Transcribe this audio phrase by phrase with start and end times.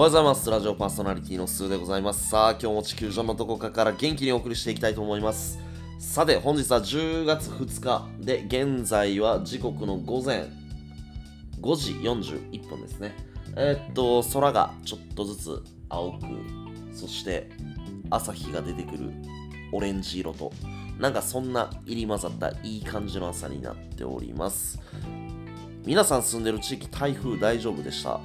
[0.00, 0.50] おはようございます。
[0.50, 2.30] ラジオパーソナリティのスーでございます。
[2.30, 5.58] さあ、今日も地球上のどこかから元気にお送りしていきたいと思います。
[5.98, 10.48] さて、本日は10月2日で、現在は時刻の午前
[11.60, 11.92] 5時
[12.30, 13.14] 41分ですね。
[13.56, 16.24] えーっと、空がちょっとずつ青く、
[16.94, 17.50] そして
[18.08, 19.12] 朝日が出てくる
[19.70, 20.50] オレンジ色と、
[20.98, 24.80] なんかそんな入り混ざったいい感じの朝になっております。
[25.84, 28.18] 皆さん住んでる地域、台風大丈夫でした？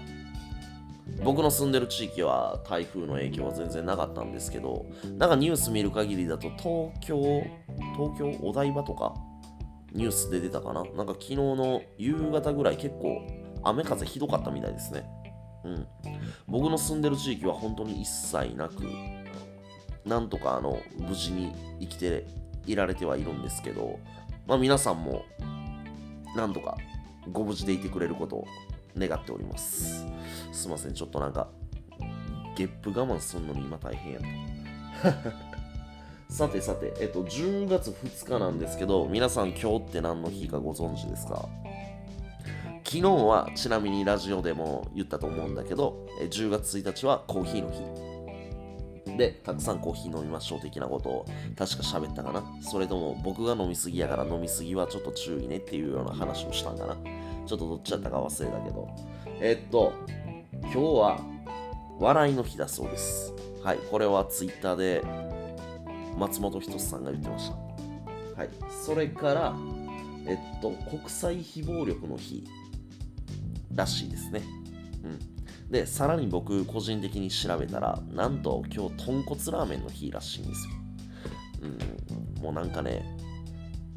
[1.24, 4.88] 僕の住んでる地域は台風の影響は全然なかったんですけど、
[5.18, 7.46] なんかニュース見る限りだと東京、
[7.96, 8.40] 東京？
[8.42, 9.14] お台場とか？
[9.94, 10.84] ニュースで出たかな？
[10.84, 13.22] なんか昨日の夕方ぐらい結構
[13.64, 15.06] 雨風ひどかったみたいですね。
[15.64, 15.88] うん。
[16.48, 18.84] 僕の住んでる地域は本当に一切なく、
[20.06, 22.26] なんとかあの無事に生きて
[22.66, 24.00] いられてはいるんですけど、
[24.48, 25.24] まあ皆さんも
[26.36, 26.78] なんとか
[27.32, 28.48] ご無事でいてくれることを
[28.98, 30.06] 願っております。
[30.52, 31.48] すいません、ちょっとなんか、
[32.56, 34.22] ゲップ我慢すんのに今大変やっ
[35.02, 35.56] た。
[36.34, 41.48] さてさて、えっと、10月2日なんですけど、皆さん今日って何の日かご存知ですか？
[42.84, 49.18] 昨日はちなみにラジオでも言ったと思うんだけど、10月1日はコーヒーの日。
[49.18, 51.26] で、たくさんコーヒー飲みましょう的なことを
[51.58, 52.44] 確か喋ったかな？
[52.62, 56.98] それとも僕が飲みすぎやから飲みすぎはちょっと注意ねっていうような話をしたんかな？
[57.46, 58.90] ちょっとどっちだったか忘れたけど。
[59.40, 59.94] えっと、
[60.62, 61.20] 今日は
[62.00, 63.34] 笑いの日だそうです。
[63.64, 65.04] はい、これはツイッターで
[66.18, 67.56] 松本人志さんが言ってました。
[68.40, 69.56] はい、それから、
[70.28, 72.46] えっと、国際非暴力の日
[73.74, 74.42] らしいですね。
[75.04, 75.72] うん。
[75.72, 80.74] で、さらに僕、個人的に調べたら、なんと今日、豚骨ラーメンの日らしいんですよ。
[82.38, 83.18] うん、もうなんかね、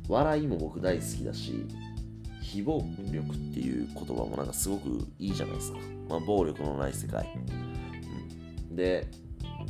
[0.08, 1.66] 笑いも僕大好きだし、
[2.50, 2.82] 非暴
[3.12, 5.78] 力っていう言葉もなんかすごくいいじゃないですか。
[6.08, 7.28] まあ、暴力のない世界。
[8.70, 9.06] うん、で、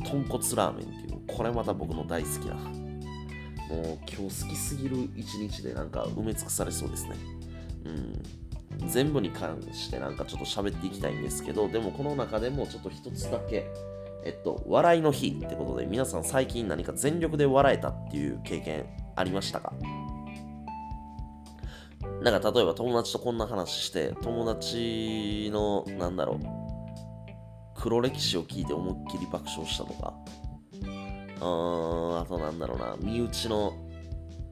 [0.05, 2.55] 豚骨ラーメンっていう、これまた僕の大好きな。
[2.55, 7.15] もう今日好きすぎる一日でなんか埋め尽くされそうですね。
[7.85, 8.89] うん。
[8.89, 13.67] 全部に関してなんかちょっと喋っていきたいんですけど、でもこの中でもちょっと一つだけ、
[14.23, 18.85] えっと、笑いの日ってことで、皆さん最近何か全力で笑えたっていう経験
[19.15, 19.73] ありましたか？
[22.21, 26.39] なんか例えば友達とこんな話して、友達の、なんだろう、
[27.75, 30.13] 黒歴史を聞いて思いっきり爆笑したとか、
[30.73, 33.73] うーん、あとなんだろうな、身内の、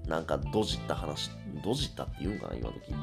[0.08, 1.30] なんかドジった話、
[1.64, 2.94] ドジったって言うんかな、今時。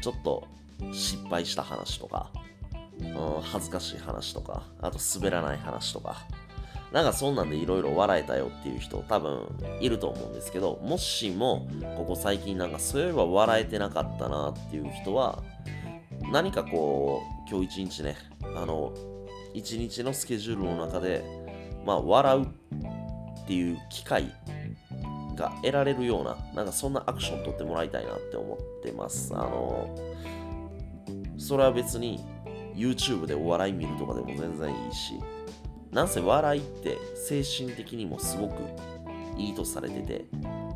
[0.00, 0.46] ちょっと
[0.92, 2.30] 失敗した話とか、
[3.00, 6.26] うん、恥ずかしい話とか、あと滑らない話とか、
[6.92, 9.46] なんかそんなんでいろいろ笑えたよっていう人多分
[9.80, 15.42] いると思うんですけど、もしもここ最近なんかそういえば笑えてなかったなっていう人は、
[16.32, 18.16] 何かこう、今日一日ね、
[18.56, 18.94] あの、
[19.52, 21.24] 一日のスケジュールの中で、
[21.84, 24.32] まあ笑うっていう機会
[25.34, 29.34] が得られるような、なんかそんなアクション取ってもらいたいなって思ってます。
[29.34, 29.88] あの、
[31.38, 32.24] それは別に
[32.74, 35.14] YouTube でお笑い見るとかでも全然いいし、
[35.96, 38.62] なんせ笑いって精神的にもすごく
[39.38, 40.26] いいとされてて、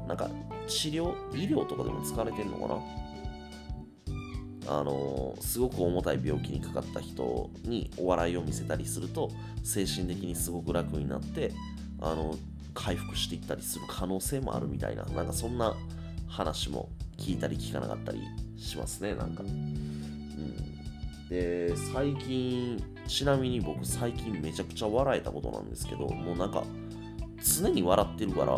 [0.08, 0.31] なんか
[0.66, 2.69] 治療、医療とかでも使われてんのか
[4.66, 4.78] な？
[4.78, 9.31] あのすごく重たい病気にかかった人にお笑いを見せたりすると
[9.62, 11.52] 精神的にすごく楽になって
[12.00, 12.37] あの
[12.72, 15.75] 回復していったりする可能性もあるみたいななんかそんな
[16.28, 16.88] 話も
[17.19, 18.20] 聞いたり聞かなかったり
[18.56, 26.62] しますねなんか、うん、で最近ちなみに僕最近めちゃくちゃ笑えたことなんですけどもうなんか
[27.43, 28.53] 常に笑ってるから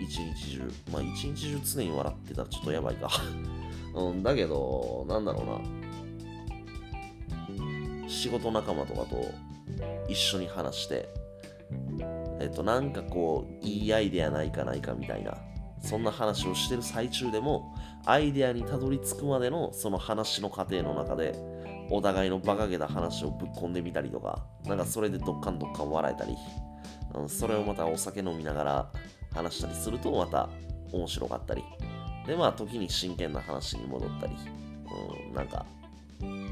[0.00, 3.10] 一日中まあ一日中常に笑ってたらちょっとやばいか
[3.94, 5.58] うん、だけど、なんだろうな。
[8.08, 9.32] 仕事仲間とかと
[10.08, 11.08] 一緒に話して、
[12.40, 15.36] えっと、なんかこう、いいアイデアないかないかみたいな、
[15.82, 17.74] そんな話をしてる最中でも、
[18.06, 21.34] アイデアにたどり着くまでのその話の過程の中で、
[21.90, 26.36] お互いの馬鹿げた話をぶっ込んでみたりとか、なんかそれでどっかんどっかん笑えたり、
[27.14, 28.92] うん、それをまたお酒飲みながら
[29.34, 30.48] 話したりするとまた
[30.92, 31.64] 面白かったり、
[32.26, 34.36] で、まあ、時に真剣な話に戻ったり、
[35.28, 35.64] うん、なんか、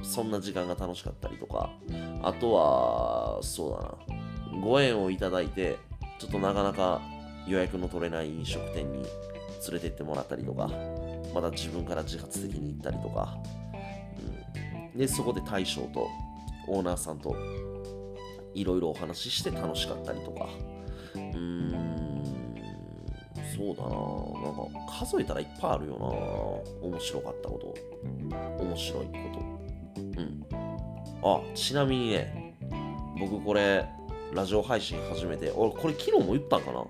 [0.02, 1.70] そんな時間が楽しかったりとか、
[2.22, 5.76] あとは、そうだな、ご縁をいただいて、
[6.18, 7.02] ちょっとなかなか
[7.46, 9.08] 予約の取れない飲食店に連
[9.72, 10.70] れてってもらったりとか、
[11.34, 13.36] また自分から自発的に行ったりとか、
[14.96, 16.08] で、そこで大将と
[16.68, 17.36] オーナーさんと
[18.54, 20.48] いろいろお話しして楽しかったりとか、
[21.14, 22.24] うーん、
[23.56, 23.90] そうだな。
[23.90, 25.98] なんか数えたらいっぱいあるよ
[26.82, 26.88] な。
[26.88, 27.74] 面白かったこと。
[28.62, 29.12] 面白いこ
[29.94, 30.00] と。
[30.00, 30.44] うん。
[31.22, 32.54] あちなみにね
[33.18, 33.86] 僕これ
[34.32, 36.84] ラジオ配信始めて俺これ昨日も言ったんかな？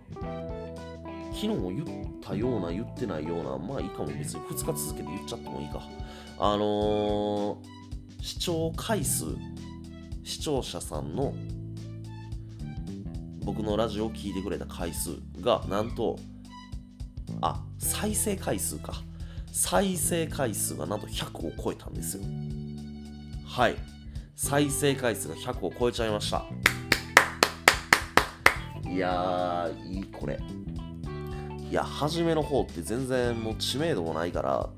[1.33, 1.87] 昨日も言っ
[2.23, 4.07] たような言ってないようなまあいいかも。
[4.07, 5.81] 別に2日続けて言っちゃってもいいか。
[6.39, 7.57] あのー、
[8.27, 9.25] 視聴回数
[10.25, 11.33] 視聴者さんの
[13.45, 16.19] 僕のラジオを聞いてくれた回数がなんと
[17.41, 18.95] あ再生回数か。
[19.53, 22.25] 再生回数がなんと100を超えたんですよ。
[23.47, 23.77] はい。
[24.35, 26.45] 再生回数が100を超えちゃいました。
[28.91, 30.41] いやーいいこれ。
[31.71, 34.69] いや初めの方って全然もう知名度もないから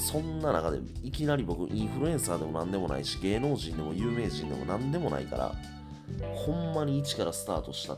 [0.00, 5.54] そんな中でいきなり僕インフルエンサーでも何でもないし芸能人でも有名人でも何でもないから
[6.34, 7.96] ほんまに一からスタートした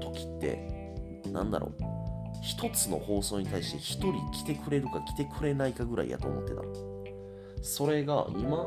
[0.00, 0.92] 時って
[1.30, 1.74] なんだろう。
[2.42, 6.62] 一つの放送に対して一人来てくれるか来てくれないかぐらいやと思ってた
[7.62, 8.66] それが今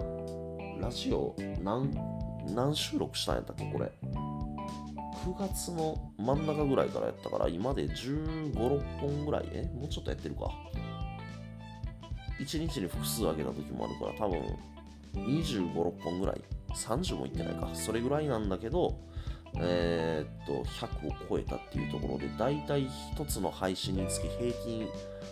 [0.80, 1.92] ラジオ何
[2.54, 3.92] 何収録したんやったっけこれ。
[5.26, 9.50] 9月の真ん中ぐらいからやったから今で15、6本ぐらい。
[9.54, 10.52] えもうちょっとやってるか。
[12.40, 14.42] 1日に複数上げた時もあるから多分
[15.28, 16.42] 25、6本ぐらい
[16.74, 17.70] 30もいってないか。
[17.74, 19.00] それぐらいなんだけど
[19.60, 24.88] えー、っと100を超えたっていうところでだいたい1つの配信につき平均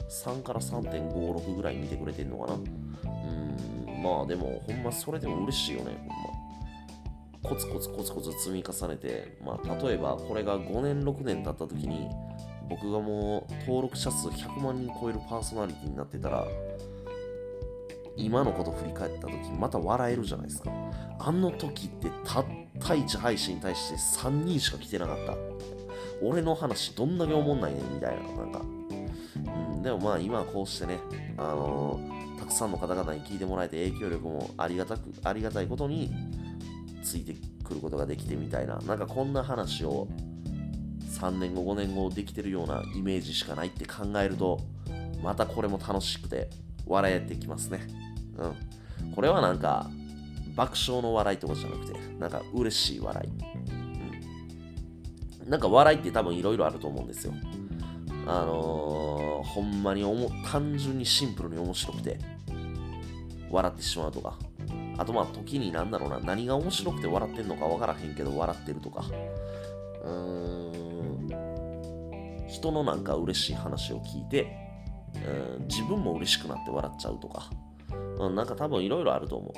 [0.10, 2.54] 3から3.56ぐらい見てくれてんのかな。
[2.54, 6.14] うんまあでもほんまそれでも嬉しいよねほんま。
[7.44, 12.08] コツコツコツコツ積み重ねてまあ例えばこれが5年6年経った時に
[12.70, 16.46] 僕がもう登録者数100万人超えるパーソナリティになってたら
[18.22, 20.72] 今のこと振り返った時また笑えるじゃないですか。
[21.20, 22.46] あの時ってたっ
[22.80, 25.36] た1配信に対して3人しか来てなかった。
[26.22, 28.62] 俺の話どんだけ思んないねんみたいななんか、
[29.74, 31.00] うん、でもまあ今はこうしてね
[31.36, 36.14] あのー、たくさんの方々に聞いてもらえて影響力もありがたくありがたいことに
[37.04, 37.34] ついて
[37.64, 38.78] くることができてみたいな。
[38.82, 40.08] なんかこんな話を
[41.22, 44.60] 3年後5年後できてるようなイメージしかないって考えると
[45.22, 46.50] またこれも楽しくて
[46.86, 48.11] 笑えてきますね。
[48.38, 49.12] うん。
[49.14, 49.90] これはなんか、
[50.56, 53.30] 爆笑の笑いとかじゃなくて、なんか嬉しい笑い。
[55.44, 55.50] うん。
[55.50, 57.34] なんか笑いって多分いろいろあると思うんですよ。
[58.28, 62.20] あのー、ほんまにおも単純にシンプルに面白くて、
[63.50, 64.38] 笑ってしまうとか。
[64.98, 69.06] あとまあ時になんだろうな、何が面白くて笑ってんのかわからへんけど笑ってるとか。
[70.04, 70.52] うーん。
[72.48, 74.56] 人のなんか嬉しい話を聞いて、
[75.16, 77.50] うん、自分も嬉しくなって笑っちゃうとか、
[78.28, 79.54] うん、なんか多分いろいろあると思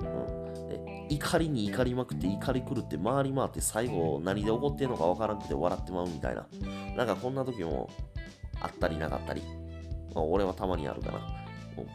[0.00, 1.06] う、うんで。
[1.08, 6.46] 怒りに怒りまくって怒り狂って回り回って最後何で怒ってんのかわからなくて笑ってまうみたいな。
[6.96, 7.90] なんかこんな時も
[8.60, 9.42] あったりなかったり。
[10.14, 11.20] まあ、俺はたまにあるかな。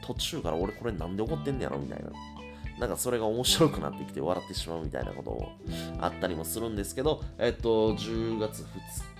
[0.01, 2.09] 途中から俺これなんで怒ってんねやろみたいな。
[2.79, 5.51] なんかそれが面白くなってきて笑ってしまうみたいなことも
[5.99, 8.63] あったりもするんですけど、えっと、10月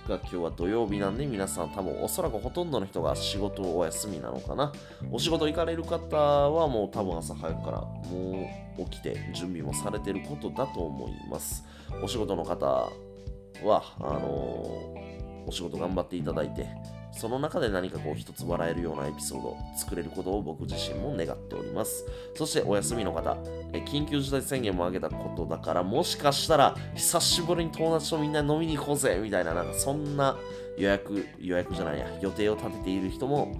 [0.06, 4.72] 2日、今日は土曜日なんで皆さん多分おそらくほとんどの人が仕事お休みなのかな。
[5.10, 8.48] お仕事行かれる方はもう多分朝早くからも
[8.78, 11.64] う起きて準備もされてることだと思います。
[12.02, 15.07] お仕事の方は、あのー、
[15.48, 16.66] お仕事頑張っていただいて、
[17.10, 22.04] その中で何かこう一つ笑えるようなエピソード作れることを僕自身も願っております。
[22.34, 23.36] そしてお休みの方、
[23.72, 30.36] え緊急事態宣言も上げたことだから、もしかしたら久しぶりに友達とみんな飲みに行こうぜみたいな、なんかそんな
[30.76, 33.58] 予約、予約じゃないや、予定を立てている人も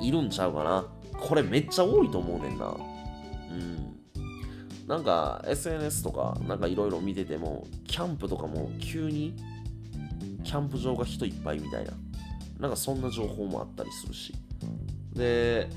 [0.00, 0.86] いるんちゃうかな。
[1.18, 2.66] これめっちゃ多いと思うねんな。
[2.68, 3.96] うん。
[4.86, 9.34] なんか SNS とかなんかいろいろ見てても、キャンプとかも急に
[10.42, 11.92] キャンプ場が人いっぱいみたいな。
[12.58, 14.34] なんかそんな情報もあったりするし。
[15.14, 15.68] で、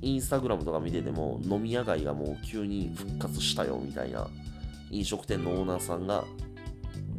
[0.00, 4.28] インスタグラムとか見てても飲み屋街がもう急に復活したよみたいな
[4.90, 6.24] 飲食店のオーナーさんが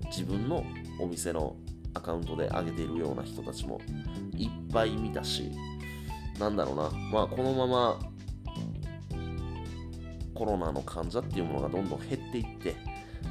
[0.05, 0.63] 自分の
[1.00, 1.55] お店の
[1.94, 3.82] アカウントで上げているような人たちも
[4.38, 5.51] いっぱい見たし、
[6.39, 8.00] なんだろうな、まあこのまま
[10.34, 12.75] コロナの患者っていうものがどんどん減っていって、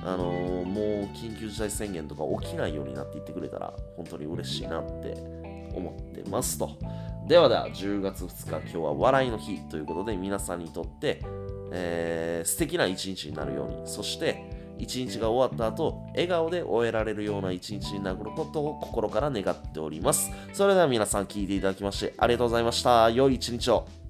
[0.02, 5.14] あのー、もう緊急事態宣言とか起きないようになっていってくれたら本当に嬉しいなって
[5.74, 6.70] 思ってますと。
[7.26, 11.22] ではでは、10月2日、今日は笑いの日ということで、皆さんにとって、
[11.72, 14.44] えー、素敵な一日になるように、そして、
[14.78, 20.30] 一日が終わった後、笑顔で終えられるような一日になることを心から願っております。
[20.52, 23.08] それでは皆さん聞いていただきましてありがとうございました。
[23.10, 24.03] 良い一日を。